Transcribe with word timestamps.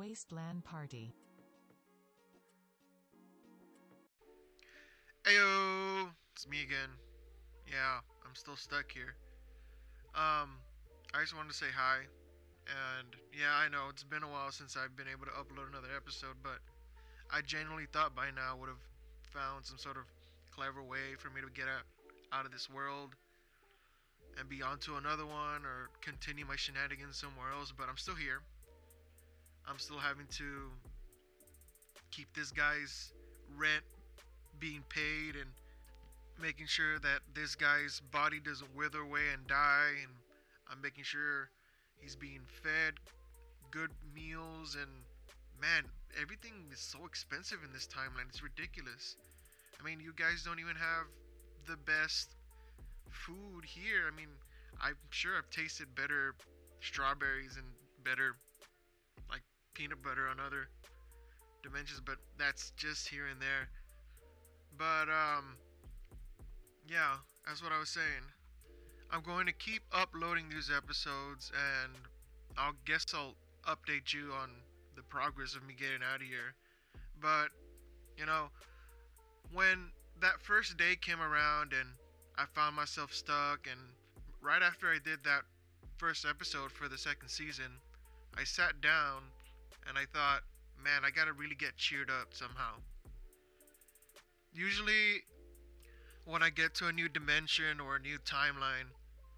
Wasteland 0.00 0.64
Party. 0.64 1.12
Ayo, 5.28 6.08
it's 6.32 6.48
me 6.48 6.62
again. 6.62 6.88
Yeah, 7.68 8.00
I'm 8.24 8.34
still 8.34 8.56
stuck 8.56 8.90
here. 8.90 9.12
Um, 10.16 10.56
I 11.12 11.20
just 11.20 11.36
wanted 11.36 11.52
to 11.52 11.54
say 11.54 11.66
hi. 11.68 12.08
And 12.64 13.12
yeah, 13.36 13.52
I 13.52 13.68
know 13.68 13.92
it's 13.92 14.02
been 14.02 14.22
a 14.22 14.26
while 14.26 14.50
since 14.50 14.74
I've 14.74 14.96
been 14.96 15.04
able 15.04 15.26
to 15.26 15.32
upload 15.32 15.68
another 15.68 15.92
episode, 15.94 16.40
but 16.42 16.64
I 17.30 17.42
genuinely 17.42 17.84
thought 17.92 18.16
by 18.16 18.32
now 18.34 18.56
would 18.56 18.70
have 18.70 18.80
found 19.36 19.66
some 19.66 19.76
sort 19.76 19.98
of 19.98 20.04
clever 20.50 20.82
way 20.82 21.12
for 21.18 21.28
me 21.28 21.42
to 21.42 21.52
get 21.52 21.68
out, 21.68 21.84
out 22.32 22.46
of 22.46 22.52
this 22.52 22.70
world 22.70 23.16
and 24.38 24.48
be 24.48 24.62
onto 24.62 24.96
another 24.96 25.26
one 25.26 25.68
or 25.68 25.90
continue 26.00 26.46
my 26.46 26.56
shenanigans 26.56 27.20
somewhere 27.20 27.52
else, 27.52 27.70
but 27.76 27.90
I'm 27.90 27.98
still 27.98 28.16
here. 28.16 28.40
I'm 29.68 29.78
still 29.78 29.98
having 29.98 30.26
to 30.38 30.70
keep 32.10 32.32
this 32.34 32.50
guy's 32.50 33.12
rent 33.56 33.84
being 34.58 34.82
paid 34.88 35.36
and 35.36 35.50
making 36.40 36.66
sure 36.66 36.98
that 36.98 37.20
this 37.34 37.54
guy's 37.54 38.00
body 38.12 38.40
doesn't 38.40 38.74
wither 38.74 39.00
away 39.00 39.28
and 39.32 39.46
die 39.46 39.92
and 40.02 40.12
I'm 40.70 40.80
making 40.80 41.04
sure 41.04 41.50
he's 42.00 42.16
being 42.16 42.40
fed 42.62 42.94
good 43.70 43.90
meals 44.14 44.76
and 44.80 44.90
man 45.60 45.84
everything 46.20 46.52
is 46.72 46.80
so 46.80 47.06
expensive 47.06 47.58
in 47.64 47.72
this 47.72 47.86
timeline. 47.86 48.28
It's 48.28 48.42
ridiculous. 48.42 49.16
I 49.80 49.84
mean 49.84 50.00
you 50.00 50.12
guys 50.16 50.42
don't 50.44 50.58
even 50.58 50.76
have 50.76 51.06
the 51.66 51.76
best 51.76 52.34
food 53.10 53.64
here. 53.64 54.10
I 54.10 54.16
mean 54.16 54.30
I'm 54.80 54.96
sure 55.10 55.36
I've 55.36 55.50
tasted 55.50 55.94
better 55.94 56.34
strawberries 56.80 57.56
and 57.56 57.66
better 58.04 58.34
peanut 59.80 60.02
butter 60.02 60.28
on 60.28 60.36
other 60.44 60.68
dimensions 61.62 62.02
but 62.04 62.16
that's 62.36 62.72
just 62.76 63.08
here 63.08 63.26
and 63.32 63.40
there 63.40 63.68
but 64.76 65.08
um, 65.08 65.56
yeah, 66.88 67.16
that's 67.46 67.62
what 67.62 67.70
I 67.72 67.78
was 67.78 67.90
saying. 67.90 68.24
I'm 69.12 69.22
going 69.22 69.46
to 69.46 69.52
keep 69.52 69.82
uploading 69.92 70.46
these 70.48 70.70
episodes, 70.74 71.52
and 71.52 71.92
I'll 72.56 72.74
guess 72.84 73.06
I'll 73.14 73.34
update 73.68 74.14
you 74.14 74.32
on 74.40 74.50
the 74.96 75.02
progress 75.02 75.54
of 75.54 75.66
me 75.66 75.74
getting 75.78 76.00
out 76.02 76.22
of 76.22 76.26
here. 76.26 76.54
But 77.20 77.48
you 78.16 78.26
know, 78.26 78.48
when 79.52 79.90
that 80.20 80.40
first 80.40 80.76
day 80.76 80.96
came 81.00 81.20
around 81.20 81.72
and 81.72 81.88
I 82.38 82.44
found 82.54 82.74
myself 82.74 83.12
stuck, 83.12 83.66
and 83.70 83.80
right 84.40 84.62
after 84.62 84.88
I 84.88 84.98
did 85.04 85.24
that 85.24 85.42
first 85.98 86.24
episode 86.24 86.72
for 86.72 86.88
the 86.88 86.96
second 86.96 87.28
season, 87.28 87.70
I 88.38 88.44
sat 88.44 88.80
down 88.80 89.24
and 89.88 89.98
I 89.98 90.04
thought, 90.12 90.42
man, 90.82 91.02
I 91.04 91.10
gotta 91.10 91.32
really 91.32 91.54
get 91.54 91.76
cheered 91.76 92.10
up 92.10 92.28
somehow. 92.32 92.80
Usually, 94.52 95.22
when 96.24 96.42
I 96.42 96.50
get 96.50 96.74
to 96.76 96.88
a 96.88 96.92
new 96.92 97.08
dimension 97.08 97.80
or 97.80 97.96
a 97.96 98.00
new 98.00 98.18
timeline, 98.18 98.90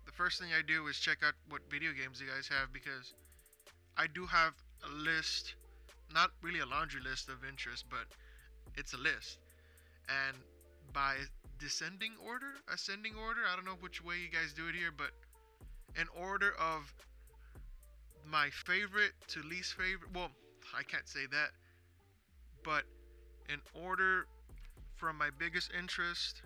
the 0.06 0.12
first 0.12 0.40
thing 0.40 0.48
I 0.56 0.62
do 0.62 0.86
is 0.86 0.98
check 0.98 1.18
out 1.24 1.34
what 1.48 1.62
video 1.70 1.92
games 1.92 2.20
you 2.20 2.26
guys 2.26 2.48
have 2.48 2.72
because 2.72 3.12
I 3.96 4.06
do 4.06 4.26
have 4.26 4.54
a 4.84 4.92
list, 4.92 5.54
not 6.12 6.30
really 6.42 6.60
a 6.60 6.66
laundry 6.66 7.00
list 7.00 7.28
of 7.28 7.44
interest, 7.48 7.84
but 7.90 8.06
it's 8.76 8.94
a 8.94 8.98
list. 8.98 9.38
And 10.08 10.36
by 10.92 11.16
descending 11.58 12.12
order, 12.26 12.54
ascending 12.72 13.14
order, 13.16 13.40
I 13.50 13.56
don't 13.56 13.64
know 13.64 13.78
which 13.80 14.02
way 14.02 14.16
you 14.16 14.28
guys 14.28 14.52
do 14.52 14.68
it 14.68 14.74
here, 14.74 14.90
but 14.96 15.12
in 16.00 16.08
order 16.18 16.52
of 16.58 16.92
my 18.30 18.48
favorite 18.50 19.12
to 19.28 19.40
least 19.42 19.74
favorite, 19.74 20.10
well, 20.14 20.30
I 20.76 20.82
can't 20.82 21.08
say 21.08 21.26
that, 21.30 21.50
but 22.64 22.84
in 23.48 23.60
order 23.74 24.26
from 24.96 25.18
my 25.18 25.30
biggest 25.38 25.70
interest, 25.78 26.42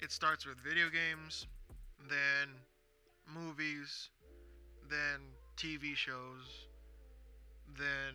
it 0.00 0.12
starts 0.12 0.46
with 0.46 0.58
video 0.58 0.88
games, 0.90 1.46
then 2.08 2.48
movies, 3.26 4.10
then 4.88 5.20
TV 5.56 5.94
shows, 5.94 6.66
then 7.76 8.14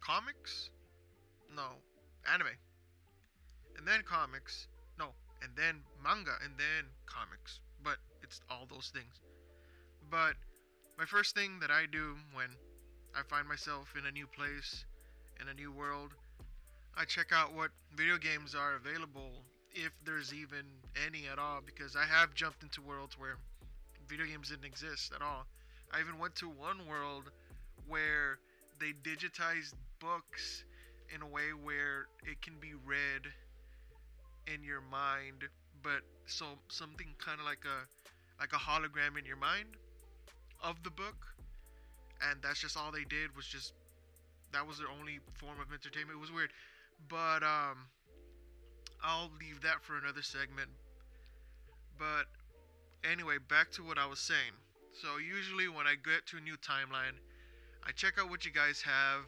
comics? 0.00 0.70
No, 1.54 1.68
anime. 2.32 2.48
And 3.76 3.86
then 3.86 4.02
comics. 4.04 4.68
No, 4.98 5.08
and 5.42 5.50
then 5.56 5.82
manga, 6.02 6.32
and 6.44 6.52
then 6.56 6.90
comics. 7.06 7.60
But 7.82 7.96
it's 8.22 8.40
all 8.50 8.66
those 8.70 8.90
things. 8.94 9.20
But 10.10 10.34
my 11.02 11.06
first 11.06 11.34
thing 11.34 11.58
that 11.60 11.72
I 11.72 11.86
do 11.90 12.14
when 12.32 12.46
I 13.12 13.22
find 13.28 13.48
myself 13.48 13.92
in 13.98 14.06
a 14.06 14.12
new 14.12 14.28
place, 14.28 14.84
in 15.40 15.48
a 15.48 15.54
new 15.54 15.72
world, 15.72 16.10
I 16.96 17.04
check 17.06 17.32
out 17.32 17.52
what 17.52 17.70
video 17.96 18.16
games 18.16 18.54
are 18.54 18.76
available, 18.76 19.32
if 19.74 19.90
there's 20.06 20.32
even 20.32 20.62
any 21.04 21.26
at 21.26 21.40
all, 21.40 21.58
because 21.66 21.96
I 21.96 22.04
have 22.04 22.36
jumped 22.36 22.62
into 22.62 22.80
worlds 22.82 23.18
where 23.18 23.34
video 24.06 24.26
games 24.26 24.50
didn't 24.50 24.64
exist 24.64 25.10
at 25.12 25.22
all. 25.22 25.44
I 25.90 25.98
even 25.98 26.20
went 26.20 26.36
to 26.36 26.46
one 26.46 26.86
world 26.88 27.24
where 27.88 28.38
they 28.78 28.92
digitized 29.02 29.74
books 29.98 30.62
in 31.12 31.20
a 31.20 31.26
way 31.26 31.50
where 31.64 32.06
it 32.22 32.40
can 32.42 32.54
be 32.60 32.74
read 32.86 33.26
in 34.46 34.62
your 34.62 34.82
mind, 34.82 35.50
but 35.82 36.02
so 36.26 36.44
something 36.68 37.08
kind 37.18 37.40
of 37.40 37.44
like 37.44 37.64
a 37.66 37.90
like 38.38 38.52
a 38.52 38.56
hologram 38.56 39.18
in 39.18 39.24
your 39.26 39.36
mind 39.36 39.66
of 40.62 40.82
the 40.82 40.90
book, 40.90 41.26
and 42.30 42.40
that's 42.42 42.60
just 42.60 42.76
all 42.76 42.92
they 42.92 43.04
did 43.04 43.34
was 43.36 43.46
just 43.46 43.72
that 44.52 44.66
was 44.66 44.78
their 44.78 44.88
only 44.88 45.18
form 45.34 45.58
of 45.60 45.72
entertainment. 45.72 46.18
It 46.18 46.20
was 46.20 46.30
weird. 46.30 46.50
But 47.08 47.42
um, 47.42 47.88
I'll 49.02 49.30
leave 49.40 49.62
that 49.62 49.82
for 49.82 49.96
another 49.96 50.22
segment. 50.22 50.68
But 51.98 52.26
anyway, 53.08 53.36
back 53.48 53.70
to 53.72 53.82
what 53.82 53.98
I 53.98 54.06
was 54.06 54.20
saying. 54.20 54.54
So 54.92 55.16
usually 55.16 55.68
when 55.68 55.86
I 55.86 55.94
get 55.94 56.26
to 56.28 56.36
a 56.36 56.40
new 56.40 56.56
timeline, 56.56 57.16
I 57.84 57.92
check 57.92 58.18
out 58.20 58.30
what 58.30 58.44
you 58.44 58.52
guys 58.52 58.82
have 58.82 59.24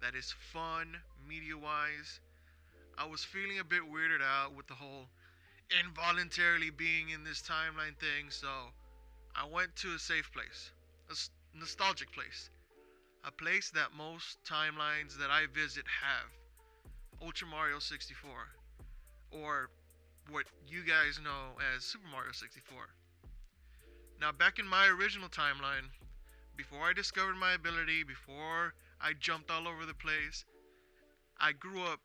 that 0.00 0.14
is 0.14 0.32
fun 0.52 0.96
media-wise. 1.28 2.20
I 2.96 3.06
was 3.06 3.24
feeling 3.24 3.58
a 3.58 3.64
bit 3.64 3.82
weirded 3.82 4.22
out 4.22 4.56
with 4.56 4.66
the 4.66 4.74
whole 4.74 5.08
involuntarily 5.70 6.70
being 6.70 7.10
in 7.10 7.24
this 7.24 7.42
timeline 7.42 7.96
thing, 7.98 8.30
so 8.30 8.48
I 9.34 9.46
went 9.46 9.74
to 9.76 9.94
a 9.94 9.98
safe 9.98 10.30
place, 10.32 10.70
a 11.08 11.58
nostalgic 11.58 12.12
place, 12.12 12.50
a 13.24 13.30
place 13.30 13.70
that 13.70 13.94
most 13.96 14.38
timelines 14.44 15.18
that 15.18 15.30
I 15.30 15.46
visit 15.52 15.84
have. 15.86 16.30
Ultra 17.22 17.46
Mario 17.48 17.78
64, 17.78 18.30
or 19.30 19.70
what 20.30 20.46
you 20.66 20.82
guys 20.82 21.20
know 21.22 21.58
as 21.76 21.84
Super 21.84 22.08
Mario 22.10 22.32
64. 22.32 22.88
Now, 24.20 24.32
back 24.32 24.58
in 24.58 24.66
my 24.66 24.86
original 24.86 25.28
timeline, 25.28 25.88
before 26.56 26.82
I 26.82 26.92
discovered 26.92 27.36
my 27.36 27.52
ability, 27.52 28.04
before 28.04 28.74
I 29.00 29.12
jumped 29.18 29.50
all 29.50 29.66
over 29.66 29.86
the 29.86 29.94
place, 29.94 30.44
I 31.38 31.52
grew 31.52 31.82
up 31.82 32.00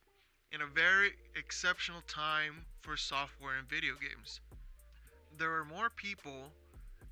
in 0.51 0.61
a 0.61 0.67
very 0.67 1.11
exceptional 1.35 2.01
time 2.07 2.65
for 2.81 2.95
software 2.95 3.57
and 3.57 3.69
video 3.69 3.95
games. 3.95 4.39
There 5.37 5.49
were 5.49 5.65
more 5.65 5.89
people 5.89 6.51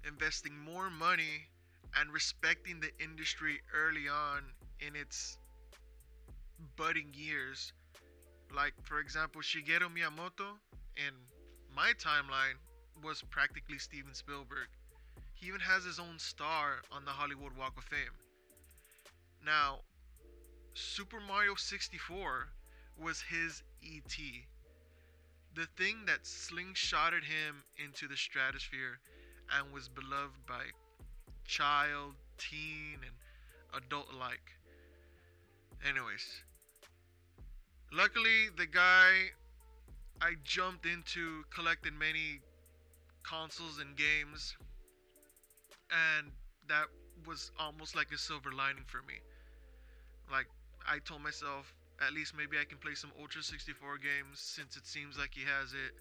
investing 0.07 0.57
more 0.57 0.89
money 0.89 1.47
and 1.99 2.11
respecting 2.11 2.79
the 2.79 2.91
industry 3.03 3.59
early 3.73 4.07
on 4.07 4.43
in 4.79 4.95
its 4.95 5.37
budding 6.75 7.09
years 7.13 7.73
like, 8.55 8.73
for 8.83 8.99
example, 8.99 9.41
Shigeru 9.41 9.89
Miyamoto 9.89 10.57
in 10.95 11.13
my 11.75 11.91
timeline 11.99 12.57
was 13.03 13.23
practically 13.29 13.79
Steven 13.79 14.13
Spielberg. 14.13 14.67
He 15.33 15.47
even 15.47 15.59
has 15.59 15.83
his 15.83 15.99
own 15.99 16.19
star 16.19 16.81
on 16.91 17.03
the 17.03 17.11
Hollywood 17.11 17.57
Walk 17.57 17.73
of 17.77 17.83
Fame. 17.83 18.13
Now, 19.43 19.79
Super 20.75 21.19
Mario 21.27 21.55
64 21.55 22.47
was 22.97 23.21
his 23.21 23.63
ET. 23.83 24.15
The 25.55 25.65
thing 25.77 26.05
that 26.05 26.23
slingshotted 26.23 27.23
him 27.23 27.63
into 27.83 28.07
the 28.07 28.17
stratosphere 28.17 28.99
and 29.57 29.73
was 29.73 29.87
beloved 29.89 30.45
by 30.47 30.63
child, 31.45 32.15
teen, 32.37 32.99
and 33.01 33.83
adult 33.83 34.07
alike. 34.13 34.53
Anyways, 35.87 36.43
Luckily, 37.93 38.49
the 38.57 38.65
guy 38.65 39.29
I 40.19 40.33
jumped 40.43 40.87
into 40.87 41.43
collected 41.53 41.93
many 41.93 42.39
consoles 43.21 43.77
and 43.77 43.95
games, 43.95 44.55
and 45.91 46.31
that 46.67 46.85
was 47.27 47.51
almost 47.59 47.95
like 47.95 48.11
a 48.11 48.17
silver 48.17 48.51
lining 48.51 48.85
for 48.87 49.03
me. 49.03 49.21
Like, 50.31 50.47
I 50.89 50.97
told 51.05 51.21
myself, 51.21 51.71
at 52.01 52.13
least 52.13 52.35
maybe 52.35 52.57
I 52.57 52.65
can 52.65 52.79
play 52.79 52.95
some 52.95 53.11
Ultra 53.21 53.43
64 53.43 53.99
games 53.99 54.39
since 54.39 54.75
it 54.75 54.87
seems 54.87 55.19
like 55.19 55.29
he 55.35 55.43
has 55.45 55.73
it, 55.73 55.93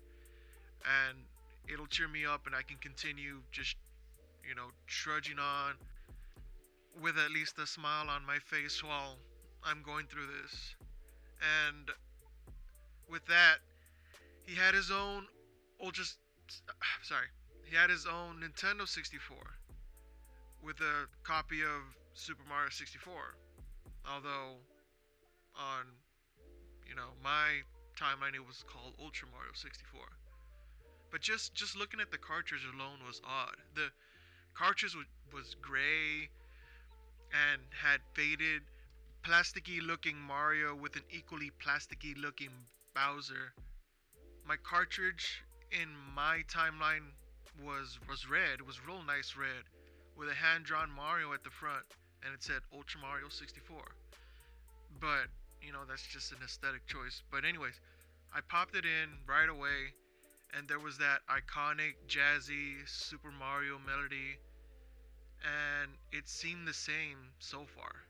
and 1.04 1.18
it'll 1.70 1.86
cheer 1.86 2.08
me 2.08 2.24
up, 2.24 2.46
and 2.46 2.54
I 2.54 2.62
can 2.62 2.76
continue 2.78 3.40
just, 3.50 3.76
you 4.48 4.54
know, 4.54 4.70
trudging 4.86 5.38
on 5.38 5.74
with 7.00 7.16
at 7.18 7.30
least 7.30 7.58
a 7.58 7.66
smile 7.66 8.08
on 8.08 8.26
my 8.26 8.38
face 8.38 8.82
while 8.82 9.16
I'm 9.64 9.82
going 9.82 10.06
through 10.06 10.26
this. 10.42 10.74
And 11.68 11.90
with 13.08 13.24
that, 13.26 13.58
he 14.46 14.54
had 14.54 14.74
his 14.74 14.90
own 14.90 15.26
ultra. 15.82 16.04
Sorry, 17.02 17.26
he 17.64 17.76
had 17.76 17.90
his 17.90 18.06
own 18.06 18.42
Nintendo 18.42 18.86
64 18.86 19.36
with 20.62 20.80
a 20.80 21.06
copy 21.24 21.62
of 21.62 21.82
Super 22.14 22.42
Mario 22.48 22.70
64. 22.70 23.12
Although, 24.06 24.58
on 25.56 25.86
you 26.88 26.94
know 26.94 27.14
my 27.22 27.62
timeline, 27.96 28.34
it 28.34 28.44
was 28.44 28.64
called 28.66 28.94
Ultra 29.00 29.28
Mario 29.32 29.52
64. 29.54 30.00
But 31.12 31.20
just 31.20 31.54
just 31.54 31.76
looking 31.76 32.00
at 32.00 32.10
the 32.10 32.16
cartridge 32.16 32.64
alone 32.64 32.98
was 33.06 33.20
odd. 33.22 33.56
The 33.74 33.90
cartridge 34.54 34.96
was, 34.96 35.04
was 35.32 35.54
gray 35.60 36.30
and 37.30 37.60
had 37.70 38.00
faded, 38.14 38.62
plasticky 39.22 39.86
looking 39.86 40.16
Mario 40.16 40.74
with 40.74 40.96
an 40.96 41.02
equally 41.10 41.52
plasticky 41.62 42.16
looking 42.16 42.50
Bowser. 42.94 43.52
My 44.46 44.56
cartridge 44.56 45.44
in 45.70 45.88
my 46.14 46.44
timeline 46.48 47.12
was 47.62 47.98
was 48.08 48.26
red. 48.28 48.62
Was 48.62 48.84
real 48.86 49.02
nice 49.06 49.36
red 49.36 49.68
with 50.16 50.30
a 50.30 50.34
hand 50.34 50.64
drawn 50.64 50.90
Mario 50.90 51.34
at 51.34 51.44
the 51.44 51.50
front 51.50 51.84
and 52.24 52.32
it 52.32 52.42
said 52.42 52.62
Ultra 52.72 53.00
Mario 53.00 53.28
64. 53.28 53.82
But, 55.00 55.28
you 55.60 55.72
know, 55.72 55.84
that's 55.88 56.06
just 56.06 56.32
an 56.32 56.38
aesthetic 56.44 56.86
choice. 56.86 57.22
But 57.30 57.44
anyways, 57.44 57.80
I 58.34 58.40
popped 58.40 58.76
it 58.76 58.84
in 58.84 59.10
right 59.26 59.48
away 59.48 59.92
and 60.56 60.68
there 60.68 60.78
was 60.78 60.98
that 60.98 61.20
iconic 61.28 61.94
jazzy 62.08 62.86
Super 62.86 63.30
Mario 63.30 63.78
melody 63.86 64.38
and 65.42 65.90
it 66.12 66.28
seemed 66.28 66.68
the 66.68 66.74
same 66.74 67.18
so 67.38 67.64
far. 67.76 68.04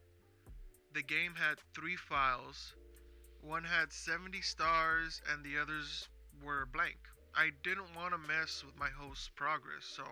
The 0.95 1.03
game 1.03 1.35
had 1.35 1.59
3 1.75 1.97
files 1.97 2.75
one 3.43 3.65
had 3.65 3.93
70 3.93 4.41
stars 4.41 5.21
and 5.33 5.45
the 5.45 5.59
others 5.59 6.09
were 6.45 6.65
blank. 6.67 6.97
I 7.35 7.51
didn't 7.65 7.95
want 7.97 8.13
to 8.13 8.19
mess 8.19 8.63
with 8.65 8.79
my 8.79 8.89
host's 8.89 9.31
progress, 9.35 9.85
so 9.85 10.05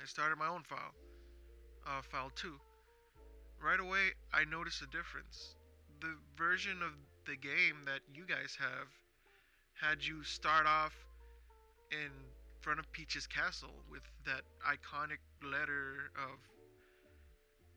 I 0.00 0.04
started 0.04 0.36
my 0.36 0.46
own 0.46 0.62
file, 0.62 0.94
uh, 1.86 2.02
file 2.02 2.30
2. 2.34 2.60
Right 3.62 3.80
away, 3.80 4.12
I 4.34 4.44
noticed 4.44 4.82
a 4.82 4.86
difference. 4.86 5.56
The 6.00 6.16
version 6.36 6.82
of 6.82 6.92
the 7.24 7.36
game 7.36 7.86
that 7.86 8.00
you 8.12 8.26
guys 8.26 8.58
have 8.60 8.88
had 9.80 10.04
you 10.04 10.22
start 10.22 10.66
off 10.66 11.05
in 11.90 12.10
front 12.60 12.78
of 12.78 12.90
Peach's 12.92 13.26
castle 13.26 13.74
with 13.90 14.02
that 14.24 14.42
iconic 14.66 15.18
letter 15.42 16.10
of 16.16 16.38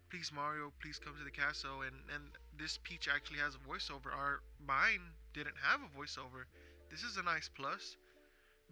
please 0.10 0.32
Mario, 0.34 0.72
please 0.82 1.00
come 1.00 1.14
to 1.18 1.24
the 1.24 1.32
castle 1.32 1.82
and 1.82 1.96
and 2.14 2.24
this 2.58 2.80
Peach 2.84 3.08
actually 3.08 3.40
has 3.40 3.56
a 3.56 3.60
voiceover. 3.60 4.14
Our 4.14 4.42
mine 4.66 5.02
didn't 5.34 5.56
have 5.62 5.82
a 5.82 5.98
voiceover. 5.98 6.46
This 6.90 7.04
is 7.04 7.18
a 7.18 7.24
nice 7.24 7.50
plus. 7.54 7.98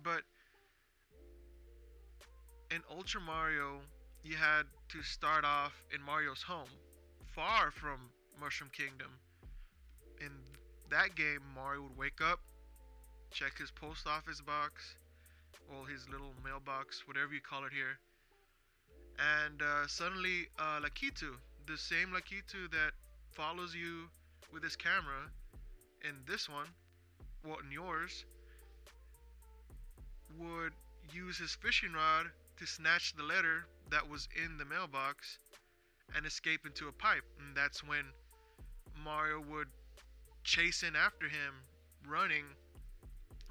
But 0.04 0.22
in 2.72 2.82
Ultra 2.92 3.22
Mario, 3.22 3.80
you 4.24 4.36
had 4.36 4.64
to 4.90 5.02
start 5.04 5.46
off 5.46 5.74
in 5.94 6.02
Mario's 6.02 6.42
home, 6.42 6.70
far 7.34 7.72
from 7.72 8.00
Mushroom 8.40 8.70
Kingdom. 8.76 9.12
In 10.20 10.32
that 10.90 11.16
game, 11.16 11.40
Mario 11.56 11.84
would 11.84 11.98
wake 11.98 12.22
up, 12.22 12.40
check 13.32 13.58
his 13.58 13.72
post 13.72 14.08
office 14.08 14.42
box, 14.42 14.96
or 15.70 15.88
his 15.88 16.08
little 16.10 16.34
mailbox, 16.44 17.08
whatever 17.08 17.34
you 17.34 17.42
call 17.42 17.66
it 17.66 17.74
here, 17.74 18.00
and 19.20 19.62
uh, 19.62 19.88
suddenly 19.88 20.48
uh, 20.60 20.80
Lakitu, 20.80 21.36
the 21.66 21.78
same 21.78 22.10
Lakitu 22.10 22.70
that 22.72 22.92
follows 23.32 23.76
you 23.76 24.10
with 24.54 24.64
his 24.64 24.76
camera 24.76 25.30
in 26.08 26.16
this 26.28 26.48
one, 26.48 26.68
well, 27.46 27.58
in 27.64 27.72
yours, 27.72 28.26
would 30.40 30.74
use 31.12 31.38
his 31.38 31.56
fishing 31.56 31.94
rod 31.94 32.28
to 32.58 32.66
snatch 32.66 33.16
the 33.16 33.24
letter 33.24 33.66
that 33.90 34.08
was 34.08 34.28
in 34.44 34.58
the 34.58 34.66
mailbox 34.66 35.38
and 36.16 36.26
escape 36.26 36.66
into 36.66 36.88
a 36.88 36.92
pipe. 36.92 37.24
And 37.40 37.56
that's 37.56 37.84
when 37.84 38.06
Mario 39.04 39.42
would 39.52 39.68
chase 40.44 40.84
in 40.84 40.96
after 40.96 41.28
him, 41.28 41.54
running. 42.08 42.46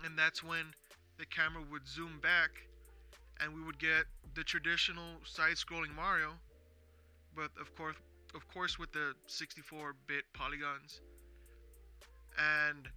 And 0.05 0.19
that's 0.19 0.43
when 0.43 0.75
the 1.19 1.27
camera 1.27 1.63
would 1.71 1.87
zoom 1.87 2.21
back 2.23 2.51
and 3.41 3.55
we 3.55 3.63
would 3.63 3.79
get 3.79 4.05
the 4.35 4.45
traditional 4.45 5.21
side-scrolling 5.25 5.95
Mario, 5.95 6.33
but 7.35 7.51
of 7.61 7.75
course, 7.77 7.97
of 8.35 8.47
course, 8.49 8.79
with 8.79 8.93
the 8.93 9.15
64-bit 9.29 10.25
polygons, 10.35 11.01
and 12.39 12.89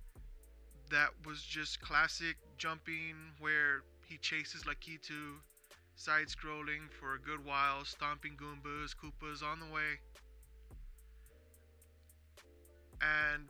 that 0.89 1.09
was 1.25 1.41
just 1.41 1.79
classic 1.81 2.35
jumping 2.57 3.15
where 3.39 3.83
he 4.05 4.17
chases 4.17 4.63
Lakitu, 4.63 5.37
side-scrolling 5.95 6.89
for 6.99 7.15
a 7.15 7.19
good 7.19 7.45
while, 7.45 7.85
stomping 7.85 8.35
Goombas, 8.37 8.95
Koopas 8.95 9.43
on 9.43 9.59
the 9.59 9.73
way, 9.73 9.99
and 13.01 13.47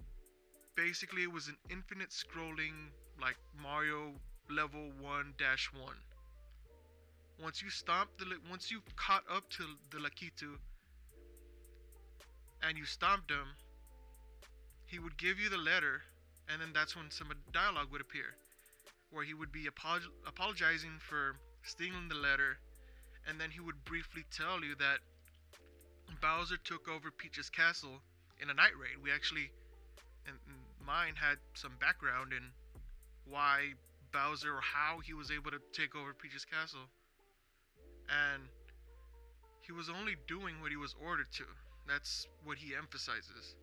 basically 0.76 1.24
it 1.24 1.32
was 1.32 1.48
an 1.48 1.58
infinite 1.70 2.10
scrolling 2.10 2.92
like 3.22 3.38
Mario 3.62 4.14
level 4.50 4.92
1 5.02 5.34
1 5.74 5.96
once 7.42 7.62
you 7.62 7.70
stomp 7.70 8.10
the 8.18 8.26
once 8.50 8.70
you 8.70 8.82
caught 8.96 9.24
up 9.32 9.50
to 9.50 9.64
the 9.92 9.98
Lakitu 9.98 10.58
and 12.62 12.78
you 12.78 12.84
stomped 12.86 13.32
him, 13.32 13.48
he 14.86 15.00
would 15.00 15.18
give 15.18 15.40
you 15.40 15.50
the 15.50 15.58
letter, 15.58 16.02
and 16.50 16.62
then 16.62 16.70
that's 16.74 16.96
when 16.96 17.10
some 17.10 17.32
dialogue 17.54 17.88
would 17.92 18.02
appear, 18.02 18.36
where 19.12 19.24
he 19.24 19.34
would 19.34 19.52
be 19.52 19.66
apolog- 19.66 20.12
apologizing 20.28 21.00
for 21.00 21.38
stealing 21.64 22.10
the 22.10 22.16
letter, 22.16 22.58
and 23.28 23.40
then 23.40 23.50
he 23.50 23.62
would 23.62 23.86
briefly 23.86 24.26
tell 24.30 24.62
you 24.62 24.76
that 24.76 25.00
Bowser 26.22 26.58
took 26.58 26.90
over 26.90 27.12
Peach's 27.12 27.50
castle 27.50 28.02
in 28.42 28.50
a 28.50 28.54
night 28.54 28.76
raid. 28.78 29.02
We 29.02 29.12
actually, 29.12 29.52
and 30.28 30.36
mine 30.86 31.16
had 31.16 31.38
some 31.54 31.78
background 31.80 32.34
in 32.34 32.44
why 33.26 33.76
Bowser 34.12 34.54
or 34.54 34.62
how 34.62 35.00
he 35.00 35.14
was 35.14 35.32
able 35.32 35.52
to 35.52 35.60
take 35.74 35.96
over 35.96 36.14
Peach's 36.14 36.46
castle 36.46 36.90
and 38.10 38.44
he 39.62 39.72
was 39.72 39.90
only 39.90 40.16
doing 40.28 40.62
what 40.62 40.72
he 40.72 40.78
was 40.78 40.96
ordered 41.04 41.32
to. 41.34 41.44
That's 41.88 42.28
what 42.44 42.58
he 42.58 42.76
emphasizes. 42.76 43.56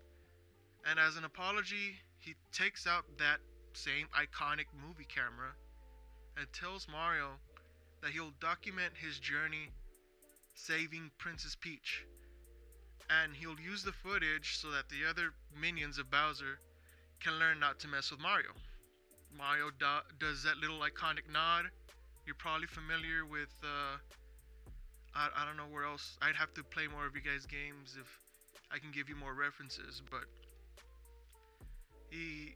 And 0.88 0.98
as 0.98 1.16
an 1.16 1.24
apology, 1.24 1.98
he 2.18 2.34
takes 2.52 2.86
out 2.86 3.04
that 3.18 3.38
same 3.72 4.06
iconic 4.14 4.66
movie 4.86 5.06
camera 5.08 5.50
and 6.38 6.46
tells 6.52 6.86
Mario 6.90 7.30
that 8.02 8.12
he'll 8.12 8.32
document 8.40 8.92
his 8.96 9.18
journey 9.18 9.70
saving 10.54 11.10
Princess 11.18 11.56
Peach. 11.58 12.04
And 13.10 13.34
he'll 13.34 13.60
use 13.60 13.82
the 13.82 13.92
footage 13.92 14.58
so 14.58 14.70
that 14.70 14.88
the 14.88 15.08
other 15.08 15.32
minions 15.60 15.98
of 15.98 16.10
Bowser 16.10 16.58
can 17.20 17.38
learn 17.38 17.60
not 17.60 17.78
to 17.80 17.88
mess 17.88 18.10
with 18.10 18.20
Mario. 18.20 18.50
Mario 19.36 19.70
do- 19.78 20.06
does 20.18 20.42
that 20.42 20.56
little 20.58 20.80
iconic 20.80 21.30
nod. 21.32 21.66
You're 22.26 22.34
probably 22.34 22.66
familiar 22.66 23.24
with 23.24 23.52
uh, 23.62 23.98
I, 25.14 25.28
I 25.42 25.46
don't 25.46 25.56
know 25.56 25.70
where 25.72 25.84
else. 25.84 26.18
I'd 26.20 26.36
have 26.36 26.52
to 26.54 26.62
play 26.62 26.86
more 26.86 27.06
of 27.06 27.14
you 27.14 27.22
guys' 27.22 27.46
games 27.46 27.96
if 27.98 28.06
I 28.70 28.78
can 28.78 28.90
give 28.92 29.08
you 29.08 29.16
more 29.16 29.32
references, 29.32 30.02
but 30.10 30.24
he, 32.10 32.54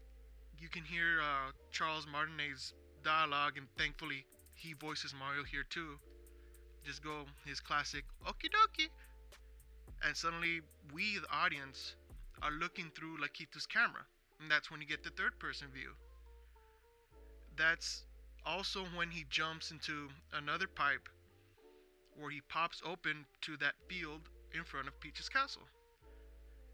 you 0.61 0.69
can 0.69 0.85
hear 0.85 1.21
uh, 1.23 1.53
Charles 1.71 2.07
Martinet's 2.11 2.75
dialogue, 3.03 3.57
and 3.57 3.67
thankfully 3.79 4.25
he 4.55 4.75
voices 4.75 5.15
Mario 5.19 5.45
here 5.45 5.65
too. 5.69 5.99
Just 6.85 7.03
go 7.03 7.25
his 7.47 7.61
classic 7.61 8.05
okie 8.27 8.51
dokie, 8.53 8.89
and 10.07 10.17
suddenly 10.17 10.61
we, 10.93 11.19
the 11.19 11.31
audience, 11.33 11.95
are 12.43 12.53
looking 12.53 12.91
through 12.95 13.19
Lakitu's 13.19 13.67
camera, 13.67 14.05
and 14.41 14.51
that's 14.51 14.71
when 14.71 14.81
you 14.81 14.87
get 14.87 15.03
the 15.05 15.11
third-person 15.11 15.69
view. 15.73 15.93
That's 17.57 18.05
also 18.47 18.85
when 18.95 19.11
he 19.11 19.27
jumps 19.29 19.71
into 19.71 20.09
another 20.33 20.67
pipe 20.67 21.09
where 22.19 22.31
he 22.31 22.41
pops 22.49 22.83
open 22.85 23.25
to 23.43 23.57
that 23.59 23.75
field 23.89 24.29
in 24.55 24.65
front 24.65 24.89
of 24.89 24.99
Peach's 25.01 25.29
castle. 25.29 25.63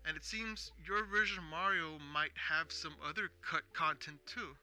And 0.06 0.16
it 0.16 0.24
seems 0.24 0.72
your 0.84 1.04
version 1.04 1.38
of 1.38 1.44
Mario 1.44 1.98
might 2.12 2.32
have 2.36 2.70
some 2.70 2.94
other 3.06 3.30
cut 3.42 3.62
content 3.72 4.18
too. 4.26 4.56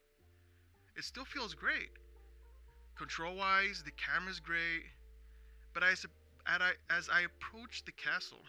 It 0.96 1.04
still 1.04 1.26
feels 1.26 1.54
great. 1.54 1.90
Control 2.96 3.36
wise, 3.36 3.82
the 3.84 3.92
camera's 3.92 4.40
great, 4.40 4.86
but 5.74 5.84
as 5.84 6.06
I, 6.46 6.74
as 6.90 7.10
I 7.10 7.22
approached 7.22 7.86
the 7.86 7.92
castle, 7.94 8.42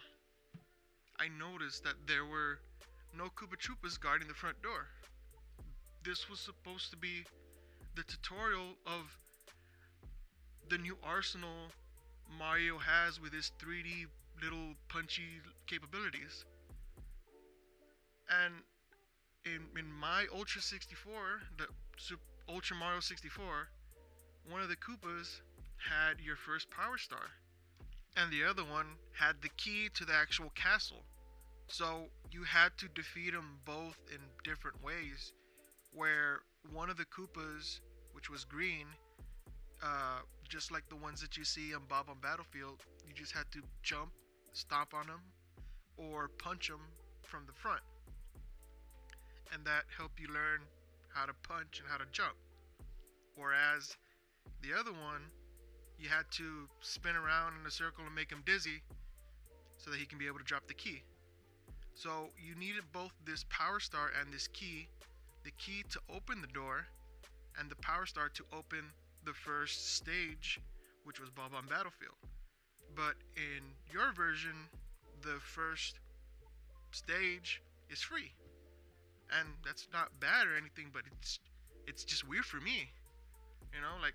I 1.19 1.27
noticed 1.27 1.83
that 1.83 1.95
there 2.07 2.25
were 2.25 2.59
no 3.17 3.25
Koopa 3.25 3.57
Troopas 3.57 3.99
guarding 3.99 4.27
the 4.27 4.33
front 4.33 4.61
door. 4.61 4.87
This 6.05 6.29
was 6.29 6.39
supposed 6.39 6.91
to 6.91 6.97
be 6.97 7.25
the 7.95 8.03
tutorial 8.03 8.75
of 8.85 9.17
the 10.69 10.77
new 10.77 10.95
arsenal 11.03 11.71
Mario 12.37 12.77
has 12.77 13.19
with 13.19 13.33
his 13.33 13.51
3D 13.59 14.05
little 14.43 14.75
punchy 14.87 15.41
capabilities. 15.65 16.45
And 18.29 18.53
in 19.45 19.61
in 19.75 19.91
my 19.91 20.25
Ultra 20.31 20.61
64, 20.61 21.41
the 21.57 21.65
Super 21.97 22.21
Ultra 22.47 22.77
Mario 22.77 22.99
64, 22.99 23.67
one 24.51 24.61
of 24.61 24.69
the 24.69 24.75
Koopas 24.75 25.41
had 25.77 26.19
your 26.23 26.35
first 26.35 26.69
Power 26.69 26.99
Star, 26.99 27.31
and 28.15 28.31
the 28.31 28.43
other 28.43 28.63
one 28.63 28.85
had 29.13 29.41
the 29.41 29.49
key 29.57 29.89
to 29.95 30.05
the 30.05 30.13
actual 30.13 30.51
castle. 30.53 31.03
So 31.67 32.09
you 32.29 32.43
had 32.43 32.77
to 32.77 32.87
defeat 32.89 33.33
them 33.33 33.57
both 33.65 33.97
in 34.13 34.19
different 34.43 34.83
ways. 34.83 35.33
Where 35.95 36.41
one 36.73 36.89
of 36.89 36.97
the 36.97 37.05
Koopas, 37.05 37.79
which 38.11 38.29
was 38.29 38.43
green, 38.43 38.85
uh, 39.81 40.19
just 40.47 40.71
like 40.71 40.87
the 40.89 40.95
ones 40.97 41.21
that 41.21 41.37
you 41.37 41.45
see 41.45 41.73
on 41.73 41.83
Bob-omb 41.87 42.21
Battlefield, 42.21 42.83
you 43.07 43.13
just 43.13 43.31
had 43.31 43.45
to 43.53 43.61
jump, 43.81 44.11
stomp 44.51 44.93
on 44.93 45.07
them, 45.07 45.21
or 45.97 46.29
punch 46.37 46.67
them 46.67 46.81
from 47.23 47.43
the 47.47 47.53
front. 47.53 47.81
And 49.53 49.63
that 49.63 49.85
helped 49.97 50.19
you 50.19 50.27
learn 50.27 50.59
how 51.13 51.25
to 51.25 51.33
punch 51.47 51.79
and 51.79 51.89
how 51.89 51.97
to 51.97 52.05
jump. 52.11 52.35
Whereas 53.37 53.95
the 54.61 54.77
other 54.77 54.91
one, 54.91 55.21
you 55.97 56.09
had 56.09 56.29
to 56.31 56.67
spin 56.81 57.15
around 57.15 57.53
in 57.59 57.65
a 57.65 57.71
circle 57.71 58.03
and 58.05 58.13
make 58.13 58.29
him 58.29 58.43
dizzy 58.45 58.81
so 59.77 59.91
that 59.91 59.99
he 59.99 60.05
can 60.05 60.17
be 60.17 60.27
able 60.27 60.39
to 60.39 60.43
drop 60.43 60.67
the 60.67 60.73
key. 60.73 61.03
So 61.93 62.29
you 62.37 62.55
needed 62.55 62.83
both 62.91 63.13
this 63.25 63.45
power 63.49 63.79
star 63.79 64.11
and 64.19 64.33
this 64.33 64.47
key 64.47 64.89
the 65.45 65.51
key 65.51 65.83
to 65.91 65.99
open 66.13 66.41
the 66.41 66.47
door 66.47 66.87
and 67.57 67.69
the 67.69 67.75
power 67.77 68.05
star 68.05 68.29
to 68.29 68.43
open 68.51 68.83
the 69.23 69.33
first 69.33 69.95
stage, 69.95 70.59
which 71.05 71.21
was 71.21 71.29
Bob-omb 71.29 71.69
Battlefield. 71.69 72.17
But 72.95 73.15
in 73.37 73.63
your 73.93 74.11
version, 74.11 74.55
the 75.21 75.39
first 75.39 75.99
stage 76.91 77.61
is 77.89 78.01
free. 78.01 78.31
And 79.39 79.47
that's 79.63 79.87
not 79.93 80.09
bad 80.19 80.47
or 80.47 80.57
anything, 80.57 80.89
but 80.91 81.03
it's 81.19 81.39
it's 81.87 82.03
just 82.03 82.27
weird 82.27 82.45
for 82.45 82.57
me. 82.57 82.89
You 83.73 83.81
know, 83.81 84.01
like 84.01 84.13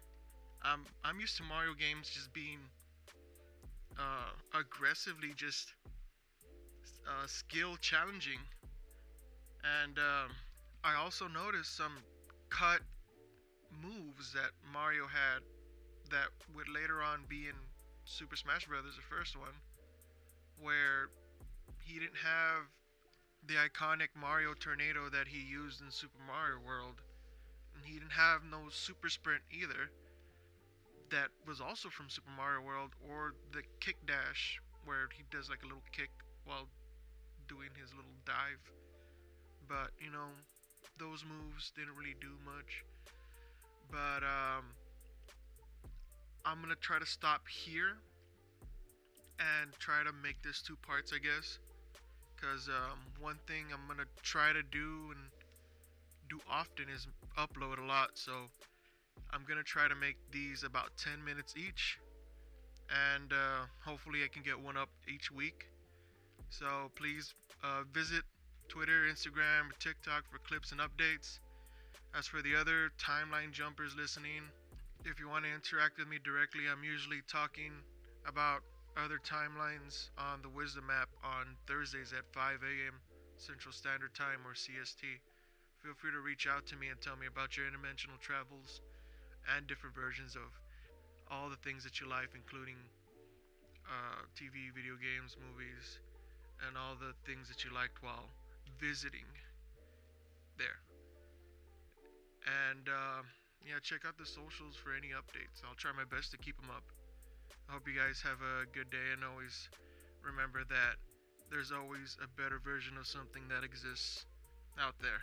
I'm 0.63 0.85
I'm 1.05 1.19
used 1.21 1.37
to 1.39 1.43
Mario 1.43 1.75
games 1.75 2.11
just 2.11 2.33
being 2.33 2.59
uh, 3.99 4.59
aggressively 4.59 5.33
just 5.37 5.75
uh, 7.09 7.27
skill 7.27 7.77
challenging, 7.81 8.39
and 9.83 9.99
um, 9.99 10.31
I 10.83 10.95
also 10.97 11.29
noticed 11.29 11.77
some 11.77 11.93
cut 12.49 12.81
moves 13.71 14.33
that 14.33 14.51
Mario 14.73 15.07
had 15.07 15.43
that 16.11 16.29
would 16.55 16.69
later 16.69 17.03
on 17.03 17.25
be 17.29 17.47
in 17.47 17.55
Super 18.05 18.35
Smash 18.35 18.67
Brothers, 18.67 18.97
the 18.97 19.03
first 19.03 19.37
one, 19.37 19.55
where 20.59 21.11
he 21.85 21.99
didn't 21.99 22.17
have 22.25 22.65
the 23.47 23.55
iconic 23.55 24.09
Mario 24.19 24.55
tornado 24.55 25.09
that 25.11 25.29
he 25.29 25.39
used 25.39 25.81
in 25.81 25.91
Super 25.91 26.19
Mario 26.27 26.59
World, 26.59 27.03
and 27.77 27.85
he 27.85 27.99
didn't 27.99 28.13
have 28.13 28.41
no 28.51 28.69
Super 28.71 29.09
Sprint 29.09 29.43
either. 29.51 29.91
That 31.11 31.29
was 31.47 31.61
also 31.61 31.89
from 31.89 32.09
Super 32.09 32.31
Mario 32.37 32.61
World, 32.63 32.93
or 33.09 33.35
the 33.53 33.63
kick 33.81 33.97
dash, 34.07 34.61
where 34.85 35.09
he 35.15 35.25
does 35.31 35.49
like 35.51 35.63
a 35.63 35.67
little 35.67 35.85
kick 35.93 36.11
while 36.45 36.69
doing 37.49 37.71
his 37.81 37.93
little 37.95 38.17
dive. 38.25 38.61
But 39.69 39.91
you 40.03 40.11
know, 40.11 40.31
those 41.01 41.25
moves 41.25 41.73
didn't 41.75 41.97
really 41.97 42.15
do 42.21 42.29
much. 42.45 42.85
But 43.91 44.23
um, 44.23 44.65
I'm 46.45 46.61
gonna 46.61 46.75
try 46.77 46.99
to 46.99 47.07
stop 47.07 47.49
here 47.49 47.97
and 49.41 49.73
try 49.79 50.05
to 50.05 50.13
make 50.23 50.43
this 50.43 50.61
two 50.61 50.77
parts, 50.77 51.13
I 51.15 51.19
guess. 51.19 51.59
Because 52.37 52.69
um, 52.69 52.99
one 53.19 53.39
thing 53.47 53.65
I'm 53.73 53.89
gonna 53.89 54.09
try 54.23 54.53
to 54.53 54.63
do 54.63 55.11
and 55.17 55.21
do 56.29 56.39
often 56.49 56.85
is 56.95 57.09
upload 57.39 57.79
a 57.79 57.87
lot. 57.87 58.11
So 58.15 58.33
I'm 59.33 59.45
gonna 59.49 59.65
try 59.65 59.89
to 59.89 59.95
make 59.95 60.17
these 60.31 60.65
about 60.65 60.91
10 60.99 61.25
minutes 61.25 61.55
each, 61.57 61.99
and 63.17 63.33
uh, 63.33 63.65
hopefully 63.85 64.21
I 64.23 64.29
can 64.29 64.43
get 64.43 64.61
one 64.61 64.77
up 64.77 64.91
each 65.09 65.33
week. 65.33 65.67
So 66.51 66.91
please 66.95 67.33
uh, 67.65 67.85
visit 67.93 68.23
Twitter, 68.71 69.11
Instagram, 69.11 69.67
or 69.67 69.77
TikTok 69.83 70.23
for 70.31 70.39
clips 70.47 70.71
and 70.71 70.79
updates. 70.79 71.43
As 72.15 72.31
for 72.31 72.39
the 72.39 72.55
other 72.55 72.95
timeline 73.03 73.51
jumpers 73.51 73.99
listening, 73.99 74.47
if 75.03 75.19
you 75.19 75.27
want 75.27 75.43
to 75.43 75.51
interact 75.51 75.99
with 75.99 76.07
me 76.07 76.23
directly, 76.23 76.71
I'm 76.71 76.87
usually 76.87 77.19
talking 77.27 77.75
about 78.31 78.63
other 78.95 79.19
timelines 79.19 80.15
on 80.15 80.39
the 80.47 80.49
Wisdom 80.49 80.87
app 80.87 81.11
on 81.27 81.59
Thursdays 81.67 82.15
at 82.15 82.23
5 82.31 82.63
a.m. 82.63 82.95
Central 83.43 83.75
Standard 83.75 84.15
Time 84.15 84.47
or 84.47 84.55
CST. 84.55 85.03
Feel 85.83 85.99
free 85.99 86.15
to 86.15 86.23
reach 86.23 86.47
out 86.47 86.63
to 86.71 86.79
me 86.79 86.95
and 86.95 87.01
tell 87.03 87.19
me 87.19 87.27
about 87.27 87.59
your 87.59 87.67
interdimensional 87.67 88.23
travels 88.23 88.87
and 89.51 89.67
different 89.67 89.99
versions 89.99 90.39
of 90.39 90.47
all 91.27 91.51
the 91.51 91.59
things 91.67 91.83
that 91.83 91.99
you 91.99 92.07
like, 92.07 92.31
including 92.39 92.79
uh, 93.83 94.23
TV, 94.39 94.71
video 94.71 94.95
games, 94.95 95.35
movies, 95.43 95.99
and 96.63 96.79
all 96.79 96.95
the 96.95 97.19
things 97.27 97.51
that 97.51 97.67
you 97.67 97.75
liked 97.75 97.99
while 97.99 98.31
visiting 98.79 99.27
there. 100.59 100.81
And 102.45 102.89
uh, 102.89 103.23
yeah, 103.65 103.81
check 103.83 104.05
out 104.07 104.17
the 104.19 104.27
socials 104.27 104.77
for 104.77 104.93
any 104.95 105.09
updates. 105.17 105.65
I'll 105.67 105.77
try 105.77 105.93
my 105.93 106.05
best 106.05 106.31
to 106.33 106.39
keep 106.39 106.57
them 106.61 106.71
up. 106.71 106.85
I 107.69 107.73
hope 107.73 107.89
you 107.89 107.95
guys 107.95 108.23
have 108.23 108.41
a 108.43 108.67
good 108.73 108.91
day 108.91 109.13
and 109.15 109.25
always 109.25 109.69
remember 110.23 110.65
that 110.69 110.97
there's 111.51 111.73
always 111.73 112.17
a 112.23 112.29
better 112.41 112.59
version 112.59 112.97
of 112.99 113.07
something 113.07 113.43
that 113.49 113.65
exists 113.65 114.27
out 114.79 114.95
there. 115.01 115.23